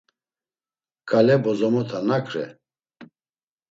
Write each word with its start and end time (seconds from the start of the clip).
Kale 1.09 1.35
bozomota 1.43 1.97
nak 2.09 2.25
re? 2.33 2.45